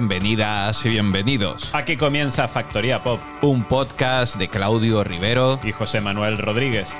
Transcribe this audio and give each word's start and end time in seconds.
Bienvenidas 0.00 0.86
y 0.86 0.88
bienvenidos. 0.88 1.74
Aquí 1.74 1.94
comienza 1.94 2.48
Factoría 2.48 3.02
Pop. 3.02 3.20
Un 3.42 3.64
podcast 3.64 4.36
de 4.36 4.48
Claudio 4.48 5.04
Rivero 5.04 5.60
y 5.62 5.72
José 5.72 6.00
Manuel 6.00 6.38
Rodríguez. 6.38 6.96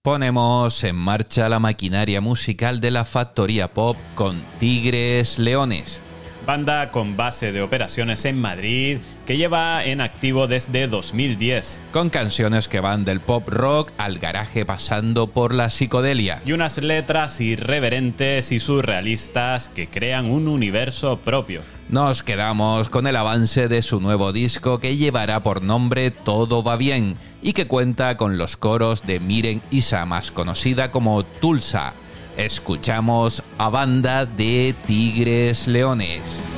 Ponemos 0.00 0.82
en 0.82 0.96
marcha 0.96 1.50
la 1.50 1.58
maquinaria 1.58 2.22
musical 2.22 2.80
de 2.80 2.90
la 2.90 3.04
Factoría 3.04 3.74
Pop 3.74 3.98
con 4.14 4.40
Tigres 4.58 5.38
Leones. 5.38 6.00
Banda 6.44 6.90
con 6.90 7.16
base 7.16 7.52
de 7.52 7.62
operaciones 7.62 8.24
en 8.24 8.40
Madrid 8.40 8.98
que 9.26 9.36
lleva 9.36 9.84
en 9.84 10.00
activo 10.00 10.46
desde 10.46 10.86
2010. 10.86 11.82
Con 11.92 12.10
canciones 12.10 12.68
que 12.68 12.80
van 12.80 13.04
del 13.04 13.20
pop 13.20 13.48
rock 13.48 13.90
al 13.96 14.18
garaje 14.18 14.66
pasando 14.66 15.26
por 15.26 15.54
la 15.54 15.70
psicodelia. 15.70 16.42
Y 16.44 16.52
unas 16.52 16.78
letras 16.78 17.40
irreverentes 17.40 18.52
y 18.52 18.60
surrealistas 18.60 19.68
que 19.68 19.88
crean 19.88 20.26
un 20.26 20.48
universo 20.48 21.18
propio. 21.18 21.62
Nos 21.88 22.22
quedamos 22.22 22.88
con 22.88 23.06
el 23.06 23.16
avance 23.16 23.68
de 23.68 23.82
su 23.82 24.00
nuevo 24.00 24.32
disco 24.32 24.78
que 24.78 24.96
llevará 24.96 25.42
por 25.42 25.62
nombre 25.62 26.10
Todo 26.10 26.62
va 26.62 26.76
bien 26.76 27.16
y 27.42 27.52
que 27.52 27.66
cuenta 27.66 28.16
con 28.16 28.38
los 28.38 28.56
coros 28.56 29.06
de 29.06 29.20
Miren 29.20 29.60
Isa, 29.70 30.06
más 30.06 30.30
conocida 30.30 30.90
como 30.90 31.24
Tulsa. 31.24 31.94
Escuchamos 32.36 33.42
a 33.58 33.68
banda 33.68 34.26
de 34.26 34.74
Tigres 34.86 35.66
Leones. 35.68 36.53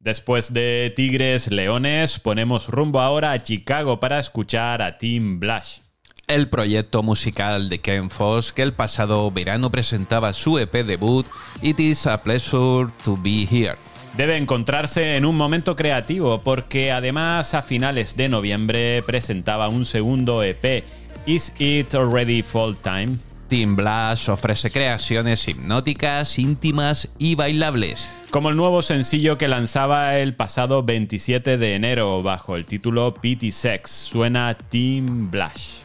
Después 0.00 0.54
de 0.54 0.90
Tigres 0.96 1.50
Leones, 1.50 2.18
ponemos 2.20 2.68
rumbo 2.68 3.00
ahora 3.00 3.32
a 3.32 3.42
Chicago 3.42 4.00
para 4.00 4.18
escuchar 4.18 4.80
a 4.80 4.96
Team 4.96 5.38
Blush. 5.40 5.80
El 6.26 6.48
proyecto 6.48 7.02
musical 7.02 7.68
de 7.68 7.80
Ken 7.80 8.08
Foss 8.08 8.54
que 8.54 8.62
el 8.62 8.72
pasado 8.72 9.30
verano 9.30 9.70
presentaba 9.70 10.32
su 10.32 10.58
EP 10.58 10.72
debut 10.86 11.26
It 11.60 11.78
is 11.78 12.06
a 12.06 12.22
pleasure 12.22 12.90
to 13.04 13.18
be 13.18 13.46
here. 13.46 13.76
Debe 14.16 14.38
encontrarse 14.38 15.16
en 15.16 15.26
un 15.26 15.36
momento 15.36 15.76
creativo 15.76 16.40
porque 16.40 16.92
además 16.92 17.52
a 17.52 17.60
finales 17.60 18.16
de 18.16 18.30
noviembre 18.30 19.02
presentaba 19.02 19.68
un 19.68 19.84
segundo 19.84 20.42
EP, 20.42 20.82
Is 21.26 21.52
It 21.58 21.94
Already 21.94 22.42
Fall 22.42 22.74
Time? 22.78 23.18
Team 23.50 23.76
Blast 23.76 24.30
ofrece 24.30 24.70
creaciones 24.70 25.46
hipnóticas, 25.46 26.38
íntimas 26.38 27.08
y 27.18 27.34
bailables. 27.34 28.10
Como 28.30 28.48
el 28.48 28.56
nuevo 28.56 28.80
sencillo 28.80 29.36
que 29.36 29.48
lanzaba 29.48 30.16
el 30.16 30.34
pasado 30.34 30.82
27 30.82 31.58
de 31.58 31.74
enero 31.74 32.22
bajo 32.22 32.56
el 32.56 32.64
título 32.64 33.12
Pity 33.12 33.52
Sex, 33.52 33.90
suena 33.90 34.56
Team 34.56 35.30
Blush. 35.30 35.80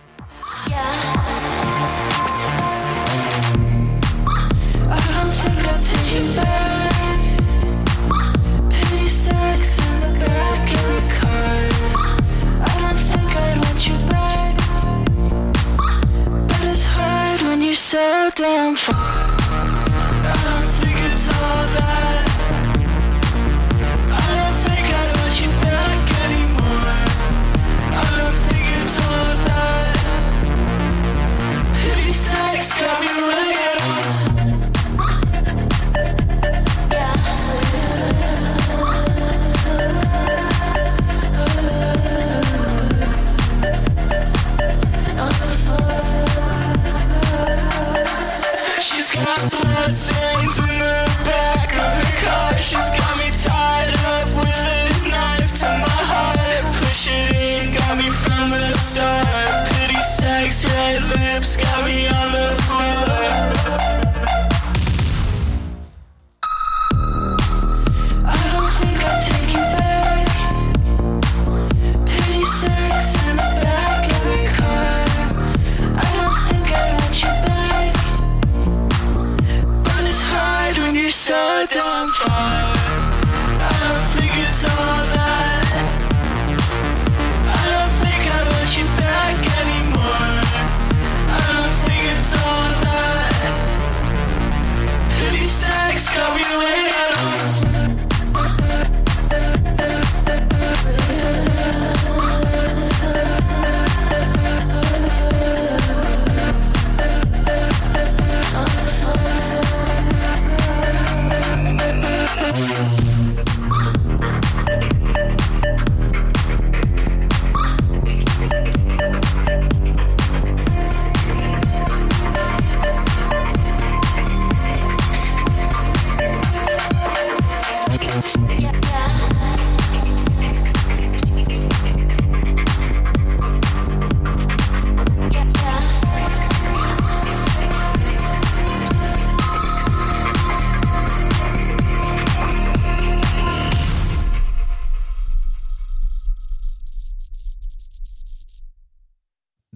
you're 0.69 2.04
so 17.85 18.31
damn 18.33 18.73
far. 18.73 18.95
I 18.97 20.33
don't 20.43 20.71
think 20.79 20.97
it's 21.13 21.27
all 21.27 21.67
that. 21.77 22.14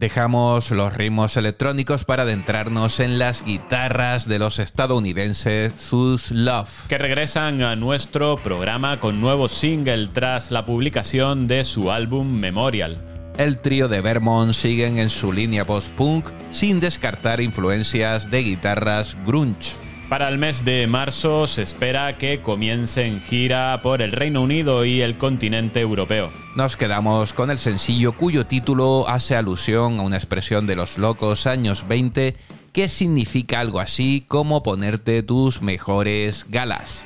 Dejamos 0.10 0.72
los 0.72 0.92
ritmos 0.92 1.38
electrónicos 1.38 2.04
para 2.04 2.24
adentrarnos 2.24 3.00
en 3.00 3.20
las 3.20 3.46
guitarras 3.46 4.28
de 4.28 4.40
los 4.40 4.58
estadounidenses 4.58 5.72
Sus 5.78 6.32
Love. 6.32 6.88
que 6.88 6.98
regresan 6.98 7.62
a 7.62 7.76
nuestro 7.76 8.38
programa 8.42 9.00
con 9.00 9.22
nuevo 9.22 9.48
single 9.48 10.08
tras 10.08 10.50
la 10.50 10.66
publicación 10.66 11.46
de 11.46 11.64
su 11.64 11.92
álbum 11.92 12.28
Memorial. 12.28 12.98
El 13.38 13.60
trío 13.60 13.88
de 13.88 14.02
Vermont 14.02 14.54
siguen 14.54 14.98
en 14.98 15.12
su 15.12 15.32
línea 15.32 15.64
post-punk 15.64 16.26
sin 16.52 16.80
descartar 16.80 17.40
influencias 17.40 18.32
de 18.32 18.42
guitarras 18.42 19.16
grunge. 19.28 19.76
Para 20.10 20.28
el 20.28 20.40
mes 20.40 20.66
de 20.66 20.88
marzo 20.88 21.46
se 21.46 21.62
espera 21.62 22.18
que 22.18 22.42
comiencen 22.42 23.22
gira 23.22 23.80
por 23.84 24.02
el 24.02 24.12
Reino 24.12 24.42
Unido 24.42 24.84
y 24.84 25.04
el 25.04 25.20
continente 25.20 25.82
europeo. 25.82 26.32
Nos 26.56 26.76
quedamos 26.76 27.32
con 27.32 27.52
el 27.52 27.60
sencillo 27.60 28.14
cuyo 28.14 28.48
título 28.48 29.08
hace 29.08 29.36
alusión 29.36 30.00
a 30.00 30.02
una 30.02 30.18
expresión 30.18 30.66
de 30.66 30.76
los 30.76 30.98
locos 30.98 31.46
años 31.46 31.88
20 31.88 32.36
que 32.74 32.90
significa 32.90 33.60
algo 33.60 33.80
así 33.80 34.26
como 34.28 34.64
ponerte 34.64 35.22
tus 35.22 35.62
mejores 35.62 36.48
galas. 36.50 37.06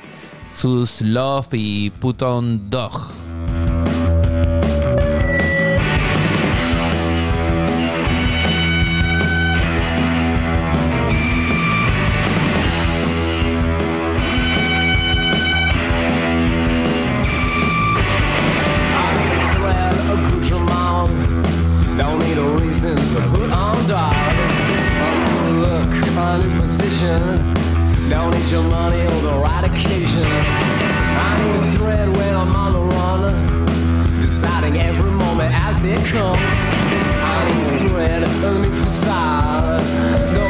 Sus 0.56 1.02
Love 1.02 1.48
y 1.52 1.90
Put 1.90 2.22
on 2.22 2.70
Dog. 2.70 3.23
Need 28.44 28.50
your 28.50 28.64
money 28.64 29.00
on 29.00 29.22
the 29.22 29.32
right 29.32 29.64
occasion. 29.64 30.24
I 30.26 31.40
need 31.40 31.68
a 31.68 31.72
thread 31.78 32.16
when 32.16 32.34
I'm 32.34 32.54
on 32.54 32.72
the 32.72 32.80
run. 32.80 34.20
Deciding 34.20 34.78
every 34.80 35.10
moment 35.10 35.52
as 35.54 35.84
it 35.84 36.04
comes. 36.06 36.40
I 36.40 37.48
need 37.48 37.74
a 37.74 37.88
thread, 37.88 38.22
a 38.22 38.58
new 38.58 38.74
facade. 38.82 40.43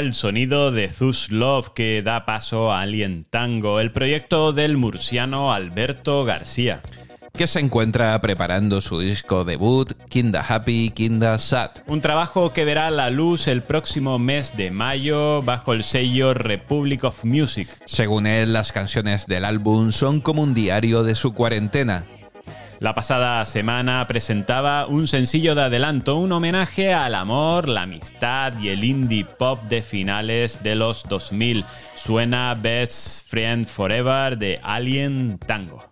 El 0.00 0.14
sonido 0.14 0.72
de 0.72 0.88
Zeus 0.88 1.30
Love 1.30 1.70
que 1.74 2.02
da 2.02 2.24
paso 2.24 2.72
a 2.72 2.80
Alien 2.80 3.26
Tango, 3.28 3.80
el 3.80 3.92
proyecto 3.92 4.52
del 4.52 4.78
murciano 4.78 5.52
Alberto 5.52 6.24
García. 6.24 6.80
que 7.36 7.46
se 7.46 7.60
encuentra 7.60 8.20
preparando 8.20 8.80
su 8.80 8.98
disco 8.98 9.44
debut, 9.44 9.92
Kinda 10.08 10.44
Happy, 10.46 10.90
Kinda 10.90 11.38
Sad. 11.38 11.70
Un 11.86 12.00
trabajo 12.00 12.52
que 12.52 12.64
verá 12.64 12.90
la 12.90 13.08
luz 13.10 13.46
el 13.46 13.62
próximo 13.62 14.18
mes 14.18 14.56
de 14.56 14.70
mayo 14.70 15.40
bajo 15.42 15.72
el 15.72 15.84
sello 15.84 16.34
Republic 16.34 17.04
of 17.04 17.24
Music. 17.24 17.68
Según 17.86 18.26
él, 18.26 18.52
las 18.52 18.72
canciones 18.72 19.26
del 19.26 19.44
álbum 19.44 19.92
son 19.92 20.20
como 20.20 20.42
un 20.42 20.54
diario 20.54 21.04
de 21.04 21.14
su 21.14 21.32
cuarentena. 21.32 22.04
La 22.80 22.94
pasada 22.94 23.44
semana 23.44 24.06
presentaba 24.06 24.86
un 24.86 25.06
sencillo 25.06 25.54
de 25.54 25.64
adelanto, 25.64 26.16
un 26.16 26.32
homenaje 26.32 26.94
al 26.94 27.14
amor, 27.14 27.68
la 27.68 27.82
amistad 27.82 28.54
y 28.58 28.70
el 28.70 28.84
indie 28.84 29.26
pop 29.26 29.60
de 29.64 29.82
finales 29.82 30.62
de 30.62 30.76
los 30.76 31.04
2000. 31.06 31.66
Suena 31.94 32.54
Best 32.54 33.28
Friend 33.28 33.66
Forever 33.66 34.38
de 34.38 34.58
Alien 34.62 35.38
Tango. 35.46 35.84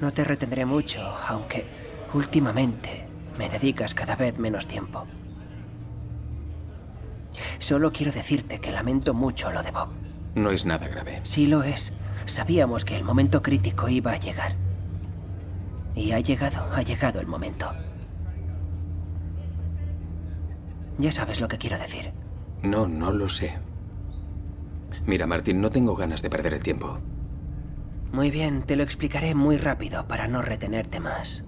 No 0.00 0.12
te 0.12 0.24
retendré 0.24 0.64
mucho, 0.64 1.00
aunque 1.28 1.66
últimamente 2.14 3.06
me 3.38 3.48
dedicas 3.48 3.94
cada 3.94 4.16
vez 4.16 4.38
menos 4.38 4.66
tiempo. 4.66 5.06
Solo 7.58 7.92
quiero 7.92 8.12
decirte 8.12 8.60
que 8.60 8.72
lamento 8.72 9.14
mucho 9.14 9.50
lo 9.50 9.62
de 9.62 9.70
Bob. 9.70 9.88
No 10.34 10.50
es 10.50 10.64
nada 10.64 10.88
grave. 10.88 11.20
Sí 11.24 11.46
lo 11.46 11.62
es. 11.62 11.92
Sabíamos 12.26 12.84
que 12.84 12.96
el 12.96 13.04
momento 13.04 13.42
crítico 13.42 13.88
iba 13.88 14.12
a 14.12 14.18
llegar. 14.18 14.54
Y 15.94 16.12
ha 16.12 16.20
llegado, 16.20 16.68
ha 16.72 16.82
llegado 16.82 17.20
el 17.20 17.26
momento. 17.26 17.72
Ya 20.98 21.12
sabes 21.12 21.40
lo 21.40 21.48
que 21.48 21.58
quiero 21.58 21.78
decir. 21.78 22.12
No, 22.62 22.86
no 22.86 23.12
lo 23.12 23.28
sé. 23.28 23.58
Mira, 25.06 25.26
Martín, 25.26 25.60
no 25.60 25.70
tengo 25.70 25.96
ganas 25.96 26.22
de 26.22 26.30
perder 26.30 26.54
el 26.54 26.62
tiempo. 26.62 26.98
Muy 28.12 28.30
bien, 28.30 28.62
te 28.62 28.76
lo 28.76 28.82
explicaré 28.82 29.34
muy 29.34 29.58
rápido 29.58 30.08
para 30.08 30.28
no 30.28 30.42
retenerte 30.42 30.98
más. 30.98 31.44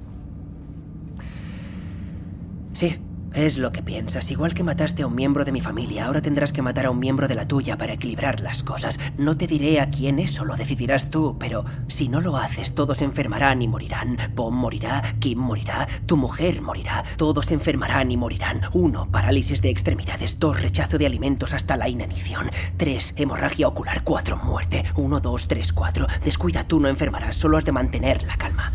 Sí, 2.73 2.99
Es 3.35 3.59
lo 3.59 3.71
que 3.71 3.83
piensas. 3.83 4.29
Igual 4.33 4.55
que 4.55 4.65
mataste 4.65 5.03
a 5.03 5.07
un 5.07 5.15
miembro 5.15 5.45
de 5.45 5.53
mi 5.53 5.61
familia, 5.61 6.07
ahora 6.07 6.21
tendrás 6.21 6.53
que 6.53 6.63
matar 6.63 6.87
a 6.87 6.91
un 6.91 6.99
miembro 6.99 7.29
de 7.29 7.37
la 7.37 7.47
tuya 7.47 7.79
para 7.79 7.93
equilibrar 7.93 8.41
las 8.41 8.65
cosas. 8.65 8.99
No 9.19 9.37
te 9.37 9.47
diré 9.47 9.81
a 9.81 9.89
quién 9.89 10.19
eso 10.19 10.45
lo 10.45 10.57
decidirás 10.57 11.11
tú, 11.11 11.37
pero 11.39 11.65
si 11.87 12.09
no 12.09 12.21
lo 12.21 12.37
haces, 12.37 12.75
todos 12.75 12.99
se 12.99 13.05
enfermarán 13.05 13.63
y 13.63 13.69
morirán. 13.69 14.17
Bob 14.35 14.53
morirá, 14.53 15.03
Kim 15.21 15.39
morirá, 15.39 15.87
tu 16.07 16.17
mujer 16.17 16.61
morirá. 16.61 17.05
Todos 17.17 17.47
se 17.47 17.55
enfermarán 17.55 18.11
y 18.11 18.17
morirán. 18.17 18.63
Uno, 18.73 19.09
parálisis 19.13 19.63
de 19.63 19.71
extremidades. 19.71 20.41
Dos, 20.41 20.61
rechazo 20.61 20.99
de 20.99 21.07
alimentos 21.07 21.55
hasta 21.55 21.77
la 21.77 21.89
inanición. 21.89 22.51
Tres, 22.77 23.15
hemorragia 23.17 23.69
ocular. 23.69 24.03
Cuatro, 24.03 24.39
muerte. 24.39 24.83
Uno, 24.97 25.21
dos, 25.21 25.47
tres, 25.47 25.73
cuatro. 25.73 26.09
Descuida, 26.25 26.65
tú 26.65 26.81
no 26.81 26.89
enfermarás. 26.89 27.37
Solo 27.37 27.59
has 27.59 27.65
de 27.65 27.73
mantener 27.73 28.25
la 28.25 28.37
calma. 28.37 28.73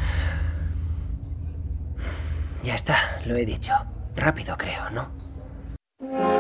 Ya 2.64 2.74
está, 2.74 2.96
lo 3.26 3.36
he 3.36 3.46
dicho. 3.46 3.74
Rápido, 4.16 4.56
creo, 4.58 4.90
¿no? 4.92 6.35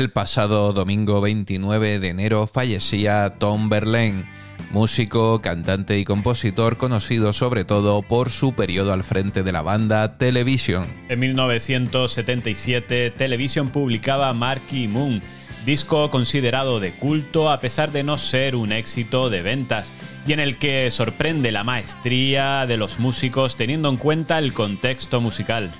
El 0.00 0.08
pasado 0.08 0.72
domingo 0.72 1.20
29 1.20 1.98
de 1.98 2.08
enero 2.08 2.46
fallecía 2.46 3.34
Tom 3.38 3.68
Verlaine, 3.68 4.24
músico, 4.70 5.42
cantante 5.42 5.98
y 5.98 6.04
compositor 6.04 6.78
conocido 6.78 7.34
sobre 7.34 7.66
todo 7.66 8.00
por 8.00 8.30
su 8.30 8.54
periodo 8.54 8.94
al 8.94 9.04
frente 9.04 9.42
de 9.42 9.52
la 9.52 9.60
banda 9.60 10.16
Television. 10.16 10.86
En 11.10 11.20
1977, 11.20 13.10
Television 13.10 13.68
publicaba 13.68 14.32
Marquee 14.32 14.88
Moon, 14.88 15.20
disco 15.66 16.10
considerado 16.10 16.80
de 16.80 16.92
culto 16.92 17.50
a 17.50 17.60
pesar 17.60 17.92
de 17.92 18.02
no 18.02 18.16
ser 18.16 18.56
un 18.56 18.72
éxito 18.72 19.28
de 19.28 19.42
ventas, 19.42 19.92
y 20.26 20.32
en 20.32 20.40
el 20.40 20.56
que 20.56 20.90
sorprende 20.90 21.52
la 21.52 21.62
maestría 21.62 22.66
de 22.66 22.78
los 22.78 22.98
músicos 22.98 23.56
teniendo 23.56 23.90
en 23.90 23.98
cuenta 23.98 24.38
el 24.38 24.54
contexto 24.54 25.20
musical. 25.20 25.70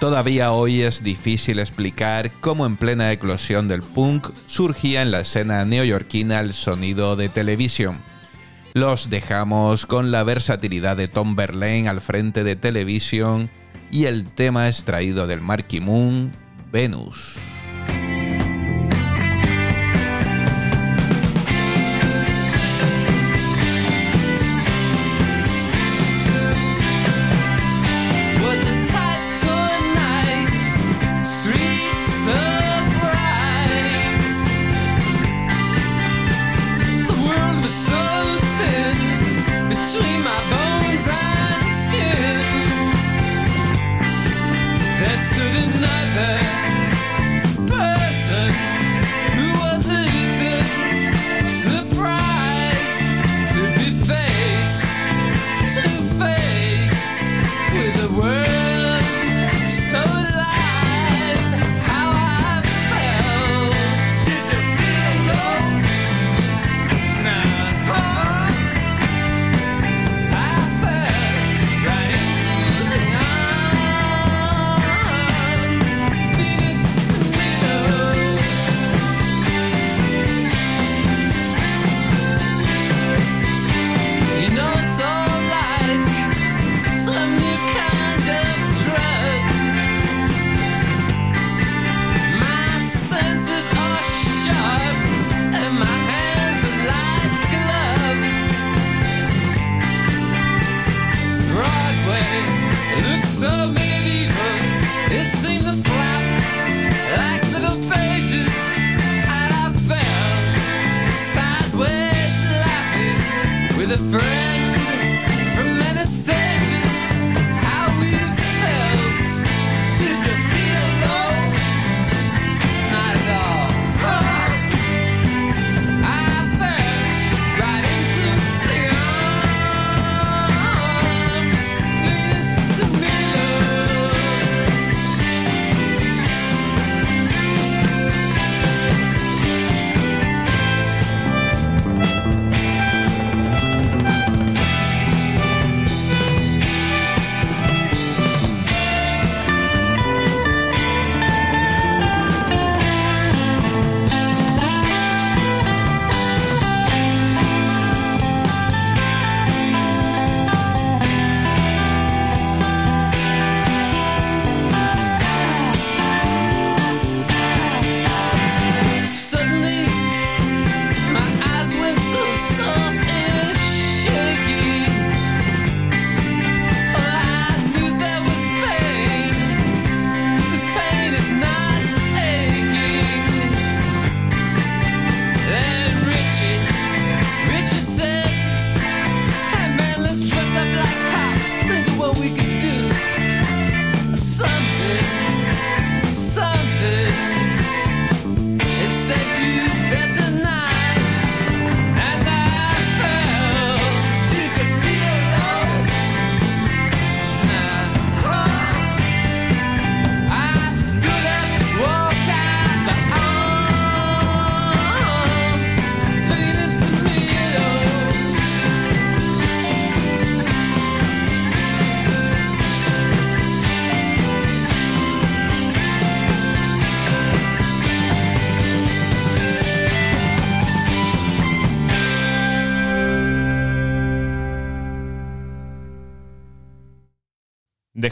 Todavía 0.00 0.52
hoy 0.52 0.82
es 0.82 1.02
difícil 1.02 1.58
explicar 1.58 2.30
cómo 2.40 2.66
en 2.66 2.76
plena 2.76 3.10
eclosión 3.10 3.66
del 3.66 3.82
punk 3.82 4.28
surgía 4.46 5.02
en 5.02 5.10
la 5.10 5.20
escena 5.20 5.64
neoyorquina 5.64 6.38
el 6.38 6.52
sonido 6.52 7.16
de 7.16 7.28
televisión. 7.28 8.00
Los 8.74 9.10
dejamos 9.10 9.86
con 9.86 10.12
la 10.12 10.22
versatilidad 10.22 10.96
de 10.96 11.08
Tom 11.08 11.34
Verlaine 11.34 11.88
al 11.88 12.00
frente 12.00 12.44
de 12.44 12.54
televisión 12.54 13.50
y 13.90 14.04
el 14.04 14.30
tema 14.30 14.68
extraído 14.68 15.26
del 15.26 15.40
Marquee 15.40 15.80
Moon, 15.80 16.32
Venus. 16.70 17.36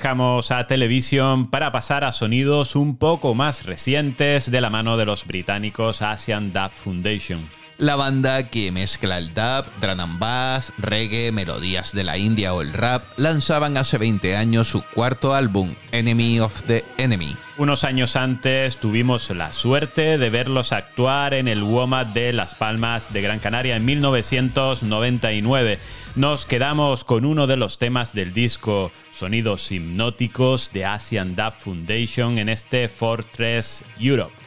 a 0.07 0.67
televisión 0.69 1.51
para 1.51 1.73
pasar 1.73 2.05
a 2.05 2.13
sonidos 2.13 2.77
un 2.77 2.97
poco 2.97 3.35
más 3.35 3.67
recientes 3.67 4.49
de 4.53 4.61
la 4.61 4.71
mano 4.71 4.97
de 4.97 5.05
los 5.05 5.27
británicos 5.27 6.01
Asian 6.01 6.53
Dub 6.53 6.71
Foundation 6.71 7.66
la 7.79 7.97
banda 7.97 8.49
que 8.51 8.73
mezcla 8.73 9.19
el 9.19 9.35
dub, 9.35 9.67
drum 9.81 10.19
bass, 10.19 10.73
reggae, 10.79 11.33
melodías 11.33 11.93
de 11.93 12.05
la 12.05 12.17
India 12.17 12.55
o 12.55 12.63
el 12.63 12.73
rap, 12.73 13.05
lanzaban 13.17 13.77
hace 13.77 13.99
20 13.99 14.37
años 14.37 14.69
su 14.69 14.83
cuarto 14.83 15.35
álbum, 15.35 15.75
Enemy 15.93 16.41
of 16.41 16.63
the 16.63 16.85
Enemy. 16.97 17.37
Unos 17.59 17.85
años 17.85 18.17
antes 18.17 18.79
tuvimos 18.79 19.31
la 19.31 19.53
suerte 19.53 20.19
de 20.19 20.31
verlos 20.31 20.73
actuar 20.73 21.35
en 21.35 21.49
el 21.49 21.63
WOMAD 21.63 22.07
de 22.09 22.33
Las 22.33 22.55
Palmas 22.55 23.13
de 23.13 23.23
Gran 23.23 23.39
Canaria 23.39 23.77
en 23.77 23.85
1999. 23.85 25.79
Nos 26.17 26.47
quedamos 26.47 27.05
con 27.05 27.25
uno 27.25 27.47
de 27.47 27.57
los 27.57 27.79
temas 27.79 28.13
del 28.13 28.33
disco, 28.33 28.93
Sonidos 29.13 29.71
Hipnóticos 29.73 30.71
de 30.73 30.85
Asian 30.85 31.37
Dub 31.37 31.55
Foundation 31.59 32.39
en 32.39 32.49
este 32.49 32.89
Fortress 32.89 33.85
Europe. 33.99 34.46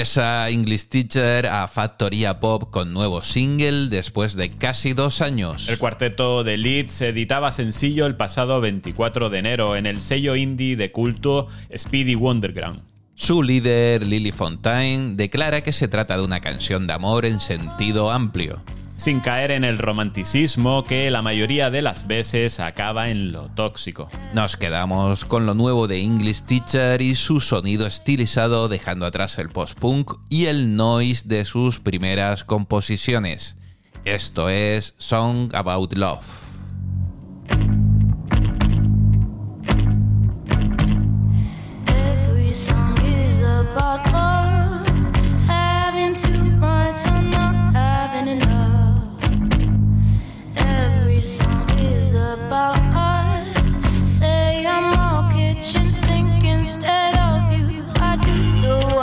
regresa 0.00 0.48
English 0.48 0.86
Teacher 0.86 1.46
a 1.46 1.68
Factoría 1.68 2.40
Pop 2.40 2.70
con 2.70 2.94
nuevo 2.94 3.20
single 3.20 3.90
después 3.90 4.34
de 4.34 4.50
casi 4.50 4.94
dos 4.94 5.20
años. 5.20 5.68
El 5.68 5.76
cuarteto 5.76 6.42
de 6.42 6.56
Leeds 6.56 7.02
editaba 7.02 7.52
sencillo 7.52 8.06
el 8.06 8.16
pasado 8.16 8.62
24 8.62 9.28
de 9.28 9.38
enero 9.38 9.76
en 9.76 9.84
el 9.84 10.00
sello 10.00 10.36
indie 10.36 10.76
de 10.76 10.90
culto 10.90 11.48
Speedy 11.76 12.14
Wonderground. 12.14 12.80
Su 13.14 13.42
líder, 13.42 14.02
Lily 14.06 14.32
Fontaine, 14.32 15.16
declara 15.16 15.60
que 15.60 15.72
se 15.72 15.86
trata 15.86 16.16
de 16.16 16.22
una 16.22 16.40
canción 16.40 16.86
de 16.86 16.94
amor 16.94 17.26
en 17.26 17.38
sentido 17.38 18.10
amplio 18.10 18.62
sin 19.00 19.20
caer 19.20 19.50
en 19.50 19.64
el 19.64 19.78
romanticismo 19.78 20.84
que 20.84 21.10
la 21.10 21.22
mayoría 21.22 21.70
de 21.70 21.80
las 21.80 22.06
veces 22.06 22.60
acaba 22.60 23.08
en 23.08 23.32
lo 23.32 23.48
tóxico. 23.48 24.08
Nos 24.34 24.58
quedamos 24.58 25.24
con 25.24 25.46
lo 25.46 25.54
nuevo 25.54 25.88
de 25.88 26.02
English 26.02 26.42
Teacher 26.42 27.00
y 27.00 27.14
su 27.14 27.40
sonido 27.40 27.86
estilizado 27.86 28.68
dejando 28.68 29.06
atrás 29.06 29.38
el 29.38 29.48
post-punk 29.48 30.12
y 30.28 30.46
el 30.46 30.76
noise 30.76 31.26
de 31.26 31.46
sus 31.46 31.80
primeras 31.80 32.44
composiciones. 32.44 33.56
Esto 34.04 34.50
es 34.50 34.94
Song 34.98 35.50
About 35.54 35.94
Love. 35.94 36.39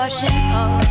caution. 0.10 0.30
Oh. 0.32 0.87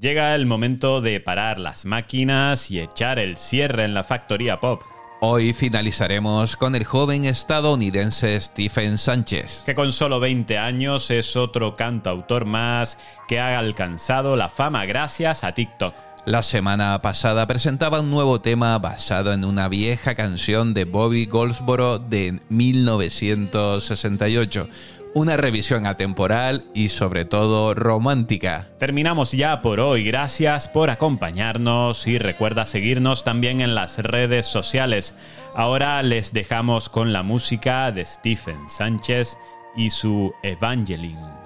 Llega 0.00 0.34
el 0.34 0.46
momento 0.46 1.00
de 1.02 1.20
parar 1.20 1.60
las 1.60 1.84
máquinas 1.84 2.70
y 2.70 2.80
echar 2.80 3.18
el 3.18 3.36
cierre 3.36 3.84
en 3.84 3.92
la 3.92 4.02
factoría 4.02 4.58
pop. 4.58 4.80
Hoy 5.20 5.52
finalizaremos 5.52 6.56
con 6.56 6.74
el 6.74 6.84
joven 6.84 7.26
estadounidense 7.26 8.40
Stephen 8.40 8.96
Sánchez. 8.96 9.62
que 9.66 9.74
con 9.74 9.92
solo 9.92 10.18
20 10.18 10.56
años 10.56 11.10
es 11.10 11.36
otro 11.36 11.74
cantautor 11.74 12.46
más 12.46 12.96
que 13.28 13.40
ha 13.40 13.58
alcanzado 13.58 14.36
la 14.36 14.48
fama 14.48 14.86
gracias 14.86 15.44
a 15.44 15.52
TikTok. 15.52 15.94
La 16.24 16.42
semana 16.42 17.02
pasada 17.02 17.46
presentaba 17.46 18.00
un 18.00 18.08
nuevo 18.08 18.40
tema 18.40 18.78
basado 18.78 19.34
en 19.34 19.44
una 19.44 19.68
vieja 19.68 20.14
canción 20.14 20.72
de 20.72 20.86
Bobby 20.86 21.26
Goldsboro 21.26 21.98
de 21.98 22.40
1968. 22.48 24.66
Una 25.12 25.36
revisión 25.36 25.86
atemporal 25.86 26.64
y 26.72 26.88
sobre 26.90 27.24
todo 27.24 27.74
romántica. 27.74 28.68
Terminamos 28.78 29.32
ya 29.32 29.60
por 29.60 29.80
hoy, 29.80 30.04
gracias 30.04 30.68
por 30.68 30.88
acompañarnos 30.88 32.06
y 32.06 32.18
recuerda 32.18 32.64
seguirnos 32.64 33.24
también 33.24 33.60
en 33.60 33.74
las 33.74 33.98
redes 33.98 34.46
sociales. 34.46 35.16
Ahora 35.54 36.00
les 36.04 36.32
dejamos 36.32 36.88
con 36.88 37.12
la 37.12 37.24
música 37.24 37.90
de 37.90 38.04
Stephen 38.04 38.68
Sánchez 38.68 39.36
y 39.76 39.90
su 39.90 40.32
Evangeline. 40.44 41.39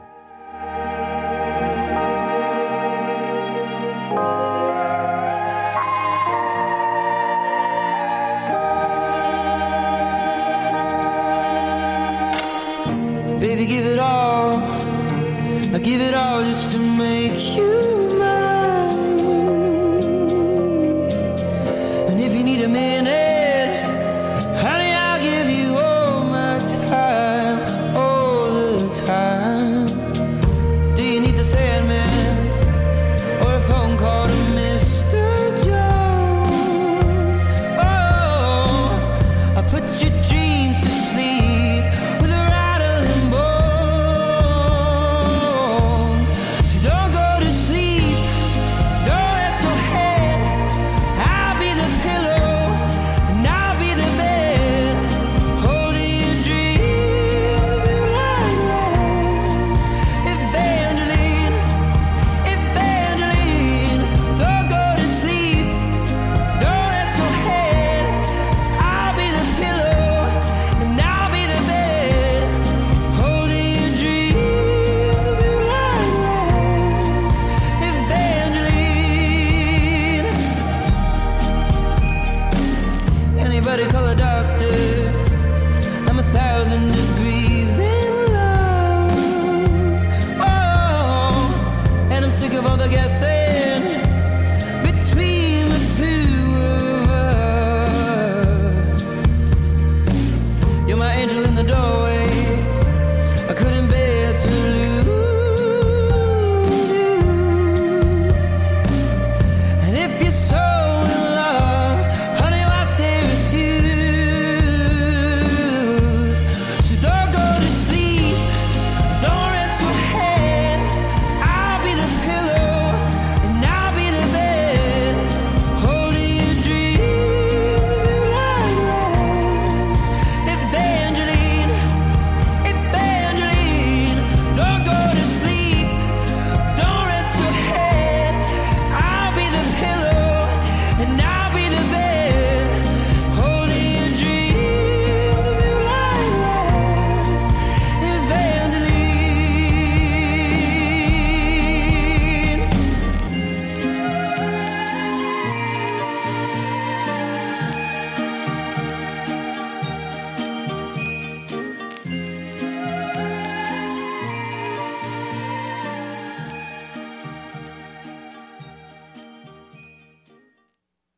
Give 15.85 16.01
it 16.01 16.15
all 16.15 16.43
just 16.43 16.73
to 16.73 16.79
make 16.79 17.39
you 17.55 17.94